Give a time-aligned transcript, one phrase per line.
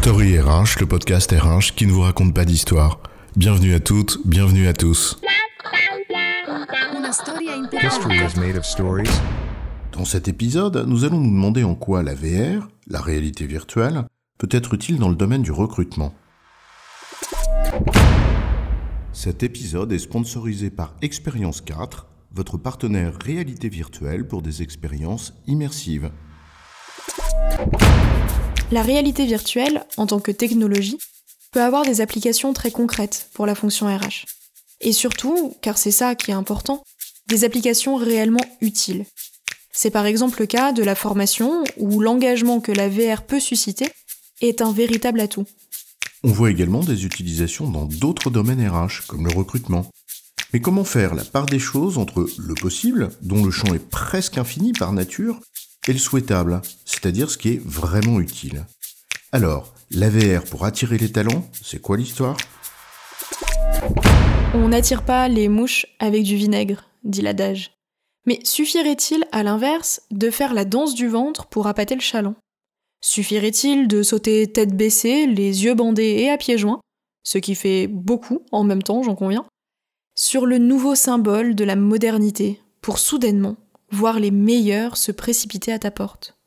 [0.00, 3.00] Story RH, le podcast RH qui ne vous raconte pas d'histoire.
[3.36, 5.20] Bienvenue à toutes, bienvenue à tous.
[9.92, 14.04] Dans cet épisode, nous allons nous demander en quoi la VR, la réalité virtuelle,
[14.38, 16.14] peut être utile dans le domaine du recrutement.
[19.12, 26.12] Cet épisode est sponsorisé par Expérience 4, votre partenaire réalité virtuelle pour des expériences immersives.
[28.70, 30.98] La réalité virtuelle, en tant que technologie,
[31.52, 34.26] peut avoir des applications très concrètes pour la fonction RH.
[34.82, 36.84] Et surtout, car c'est ça qui est important,
[37.28, 39.06] des applications réellement utiles.
[39.72, 43.88] C'est par exemple le cas de la formation où l'engagement que la VR peut susciter
[44.42, 45.46] est un véritable atout.
[46.22, 49.86] On voit également des utilisations dans d'autres domaines RH, comme le recrutement.
[50.52, 54.36] Mais comment faire la part des choses entre le possible, dont le champ est presque
[54.36, 55.40] infini par nature,
[55.86, 56.60] et le souhaitable,
[57.00, 58.66] c'est-à-dire ce qui est vraiment utile.
[59.30, 62.36] Alors, l'AVR pour attirer les talents, c'est quoi l'histoire?
[64.54, 67.72] On n'attire pas les mouches avec du vinaigre, dit l'adage.
[68.26, 72.34] Mais suffirait-il, à l'inverse, de faire la danse du ventre pour appâter le chaland?
[73.00, 76.80] Suffirait-il de sauter tête baissée, les yeux bandés et à pieds joints,
[77.22, 79.46] ce qui fait beaucoup en même temps, j'en conviens,
[80.16, 83.56] sur le nouveau symbole de la modernité, pour soudainement
[83.90, 86.37] voir les meilleurs se précipiter à ta porte?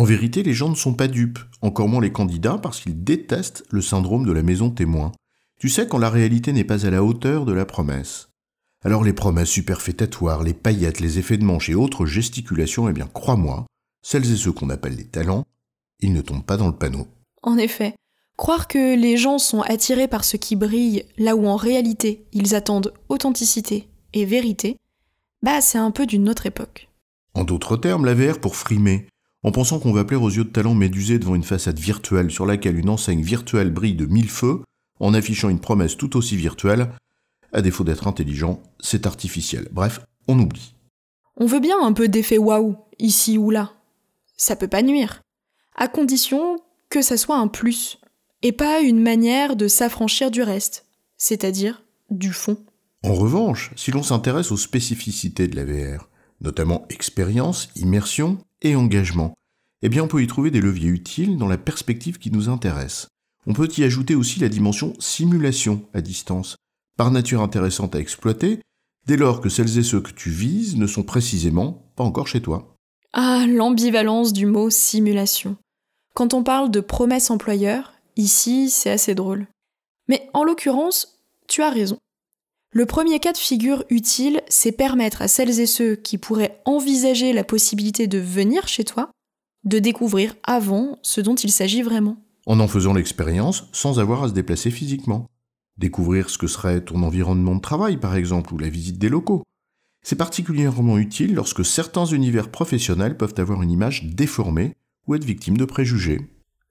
[0.00, 3.64] En vérité, les gens ne sont pas dupes, encore moins les candidats, parce qu'ils détestent
[3.68, 5.12] le syndrome de la maison témoin.
[5.58, 8.30] Tu sais quand la réalité n'est pas à la hauteur de la promesse.
[8.82, 13.10] Alors les promesses superfétatoires, les paillettes, les effets de manche et autres gesticulations, eh bien
[13.12, 13.66] crois-moi,
[14.00, 15.44] celles et ceux qu'on appelle les talents,
[15.98, 17.06] ils ne tombent pas dans le panneau.
[17.42, 17.94] En effet,
[18.38, 22.54] croire que les gens sont attirés par ce qui brille là où en réalité ils
[22.54, 24.78] attendent authenticité et vérité,
[25.42, 26.88] bah c'est un peu d'une autre époque.
[27.34, 29.06] En d'autres termes, la VR pour frimer,
[29.42, 32.46] en pensant qu'on va plaire aux yeux de talent médusés devant une façade virtuelle sur
[32.46, 34.60] laquelle une enseigne virtuelle brille de mille feux,
[34.98, 36.92] en affichant une promesse tout aussi virtuelle,
[37.52, 39.68] à défaut d'être intelligent, c'est artificiel.
[39.72, 40.74] Bref, on oublie.
[41.36, 43.72] On veut bien un peu d'effet waouh, ici ou là.
[44.36, 45.22] Ça peut pas nuire.
[45.74, 46.58] À condition
[46.90, 47.98] que ça soit un plus,
[48.42, 50.86] et pas une manière de s'affranchir du reste,
[51.16, 52.58] c'est-à-dire du fond.
[53.04, 56.08] En revanche, si l'on s'intéresse aux spécificités de la VR,
[56.40, 59.34] notamment expérience, immersion et engagement,
[59.82, 63.08] eh bien on peut y trouver des leviers utiles dans la perspective qui nous intéresse.
[63.46, 66.56] On peut y ajouter aussi la dimension simulation à distance,
[66.96, 68.60] par nature intéressante à exploiter,
[69.06, 72.42] dès lors que celles et ceux que tu vises ne sont précisément pas encore chez
[72.42, 72.74] toi.
[73.12, 75.56] Ah, l'ambivalence du mot simulation.
[76.14, 79.46] Quand on parle de promesse employeur, ici c'est assez drôle.
[80.08, 81.98] Mais en l'occurrence, tu as raison.
[82.72, 87.32] Le premier cas de figure utile, c'est permettre à celles et ceux qui pourraient envisager
[87.32, 89.10] la possibilité de venir chez toi
[89.64, 92.16] de découvrir avant ce dont il s'agit vraiment.
[92.46, 95.26] En en faisant l'expérience sans avoir à se déplacer physiquement.
[95.78, 99.42] Découvrir ce que serait ton environnement de travail, par exemple, ou la visite des locaux.
[100.02, 104.74] C'est particulièrement utile lorsque certains univers professionnels peuvent avoir une image déformée
[105.08, 106.20] ou être victimes de préjugés.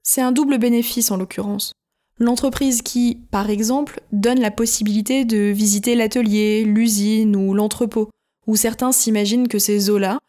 [0.01, 1.73] C'est un double bénéfice en l'occurrence.
[2.19, 8.09] L'entreprise qui, par exemple, donne la possibilité de visiter l'atelier, l'usine ou l'entrepôt,
[8.45, 10.19] où certains s'imaginent que ces zoos-là,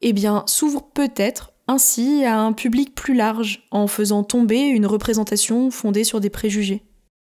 [0.00, 5.70] eh bien, s'ouvre peut-être ainsi à un public plus large, en faisant tomber une représentation
[5.70, 6.84] fondée sur des préjugés.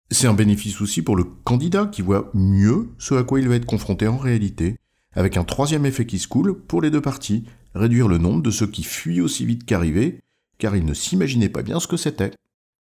[0.10, 3.56] C'est un bénéfice aussi pour le candidat qui voit mieux ce à quoi il va
[3.56, 4.78] être confronté en réalité,
[5.14, 7.44] avec un troisième effet qui se coule pour les deux parties,
[7.76, 10.20] réduire le nombre de ceux qui fuient aussi vite qu'arrivés,
[10.58, 12.32] car ils ne s'imaginaient pas bien ce que c'était.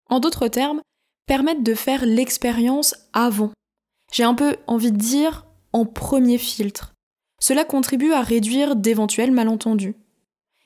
[0.09, 0.80] En d'autres termes,
[1.25, 3.51] permettre de faire l'expérience avant.
[4.11, 6.93] J'ai un peu envie de dire en premier filtre.
[7.39, 9.95] Cela contribue à réduire d'éventuels malentendus.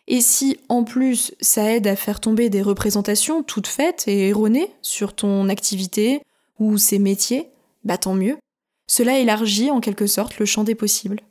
[0.07, 4.71] Et si en plus ça aide à faire tomber des représentations toutes faites et erronées
[4.81, 6.21] sur ton activité
[6.59, 7.49] ou ses métiers,
[7.83, 8.37] bah tant mieux.
[8.87, 11.21] Cela élargit en quelque sorte le champ des possibles.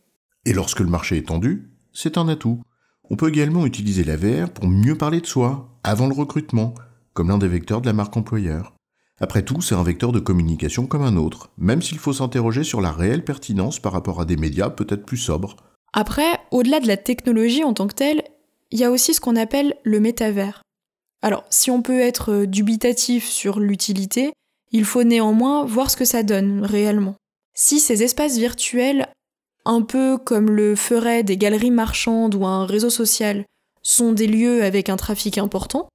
[0.44, 2.60] Et lorsque le marché est tendu, c'est un atout.
[3.10, 6.74] On peut également utiliser la VR pour mieux parler de soi, avant le recrutement,
[7.12, 8.73] comme l'un des vecteurs de la marque employeur.
[9.24, 12.82] Après tout, c'est un vecteur de communication comme un autre, même s'il faut s'interroger sur
[12.82, 15.56] la réelle pertinence par rapport à des médias peut-être plus sobres.
[15.94, 18.22] Après, au-delà de la technologie en tant que telle,
[18.70, 20.60] il y a aussi ce qu'on appelle le métavers.
[21.22, 24.34] Alors, si on peut être dubitatif sur l'utilité,
[24.72, 27.14] il faut néanmoins voir ce que ça donne réellement.
[27.54, 29.08] Si ces espaces virtuels,
[29.64, 33.46] un peu comme le feraient des galeries marchandes ou un réseau social,
[33.82, 35.88] sont des lieux avec un trafic important,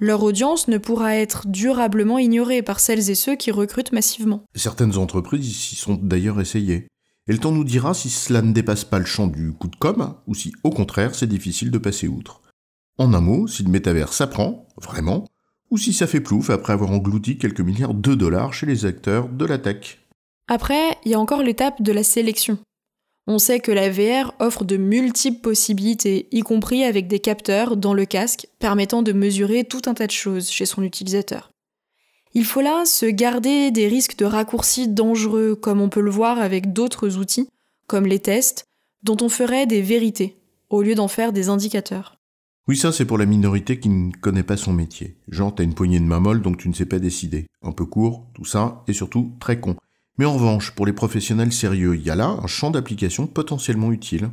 [0.00, 4.44] leur audience ne pourra être durablement ignorée par celles et ceux qui recrutent massivement.
[4.54, 6.88] Certaines entreprises s'y sont d'ailleurs essayées.
[7.26, 9.76] Et le temps nous dira si cela ne dépasse pas le champ du coup de
[9.76, 12.42] com, ou si au contraire c'est difficile de passer outre.
[12.98, 15.26] En un mot, si le métavers s'apprend, vraiment,
[15.70, 19.28] ou si ça fait plouf après avoir englouti quelques milliards de dollars chez les acteurs
[19.28, 19.98] de la tech.
[20.48, 22.58] Après, il y a encore l'étape de la sélection.
[23.26, 27.94] On sait que la VR offre de multiples possibilités, y compris avec des capteurs dans
[27.94, 31.50] le casque permettant de mesurer tout un tas de choses chez son utilisateur.
[32.34, 36.38] Il faut là se garder des risques de raccourcis dangereux, comme on peut le voir
[36.38, 37.48] avec d'autres outils,
[37.86, 38.66] comme les tests,
[39.04, 40.36] dont on ferait des vérités,
[40.68, 42.18] au lieu d'en faire des indicateurs.
[42.66, 45.16] Oui, ça c'est pour la minorité qui ne connaît pas son métier.
[45.28, 47.46] Genre, t'as une poignée de main molle donc tu ne sais pas décider.
[47.62, 49.76] Un peu court, tout ça, et surtout très con.
[50.18, 53.90] Mais en revanche, pour les professionnels sérieux, il y a là un champ d'application potentiellement
[53.90, 54.30] utile.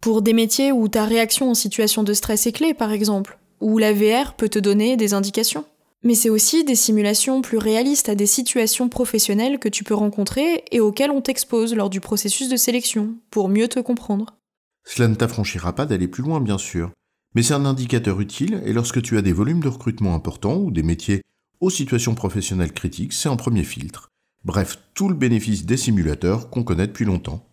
[0.00, 3.78] Pour des métiers où ta réaction en situation de stress est clé, par exemple, où
[3.78, 5.64] la VR peut te donner des indications.
[6.04, 10.62] Mais c'est aussi des simulations plus réalistes à des situations professionnelles que tu peux rencontrer
[10.70, 14.36] et auxquelles on t'expose lors du processus de sélection, pour mieux te comprendre.
[14.84, 16.92] Cela ne t'affranchira pas d'aller plus loin, bien sûr,
[17.34, 20.70] mais c'est un indicateur utile et lorsque tu as des volumes de recrutement importants ou
[20.70, 21.22] des métiers
[21.60, 24.08] aux situations professionnelles critiques, c'est un premier filtre.
[24.46, 27.44] Bref, tout le bénéfice des simulateurs qu'on connaît depuis longtemps.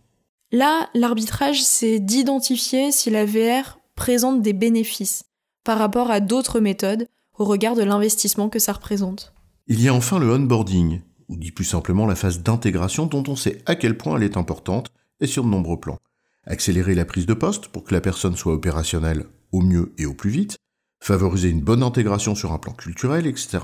[0.52, 5.24] Là, l'arbitrage, c'est d'identifier si la VR présente des bénéfices
[5.64, 9.34] par rapport à d'autres méthodes au regard de l'investissement que ça représente.
[9.66, 13.34] Il y a enfin le onboarding, ou dit plus simplement la phase d'intégration dont on
[13.34, 14.86] sait à quel point elle est importante
[15.18, 15.98] et sur de nombreux plans.
[16.46, 20.14] Accélérer la prise de poste pour que la personne soit opérationnelle au mieux et au
[20.14, 20.58] plus vite,
[21.02, 23.58] favoriser une bonne intégration sur un plan culturel, etc.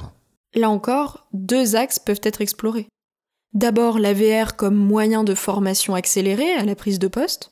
[0.57, 2.89] Là encore, deux axes peuvent être explorés.
[3.53, 7.51] D'abord la VR comme moyen de formation accélérée à la prise de poste.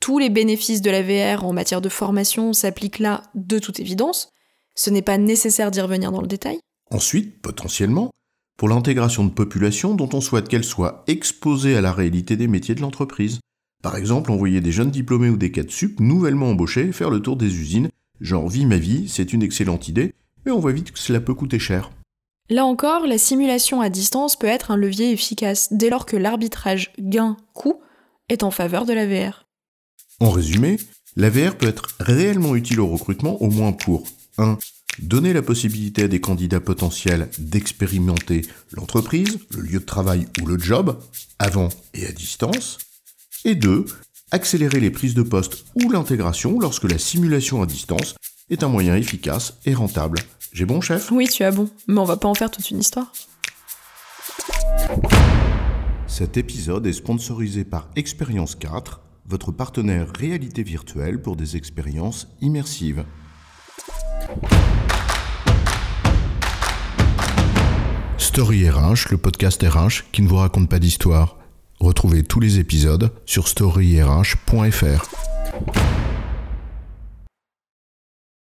[0.00, 4.32] Tous les bénéfices de la VR en matière de formation s'appliquent là de toute évidence.
[4.74, 6.58] Ce n'est pas nécessaire d'y revenir dans le détail.
[6.90, 8.10] Ensuite, potentiellement,
[8.56, 12.74] pour l'intégration de populations dont on souhaite qu'elles soient exposées à la réalité des métiers
[12.74, 13.38] de l'entreprise.
[13.84, 17.36] Par exemple, envoyer des jeunes diplômés ou des cadres sup nouvellement embauchés faire le tour
[17.36, 17.88] des usines,
[18.20, 20.12] genre vie ma vie, c'est une excellente idée,
[20.44, 21.92] mais on voit vite que cela peut coûter cher.
[22.50, 26.92] Là encore, la simulation à distance peut être un levier efficace dès lors que l'arbitrage
[26.98, 27.80] gain-coût
[28.28, 29.46] est en faveur de la VR.
[30.18, 30.76] En résumé,
[31.14, 34.02] la VR peut être réellement utile au recrutement au moins pour
[34.38, 34.58] 1.
[34.98, 38.42] Donner la possibilité à des candidats potentiels d'expérimenter
[38.72, 40.98] l'entreprise, le lieu de travail ou le job,
[41.38, 42.78] avant et à distance.
[43.44, 43.84] Et 2.
[44.32, 48.16] Accélérer les prises de poste ou l'intégration lorsque la simulation à distance
[48.50, 50.18] est un moyen efficace et rentable
[50.52, 51.12] j'ai bon, chef?
[51.12, 53.12] Oui, tu as bon, mais on va pas en faire toute une histoire.
[56.08, 63.04] Cet épisode est sponsorisé par Expérience 4, votre partenaire réalité virtuelle pour des expériences immersives.
[68.18, 71.36] Story RH, le podcast RH qui ne vous raconte pas d'histoire.
[71.78, 75.29] Retrouvez tous les épisodes sur storyrh.fr.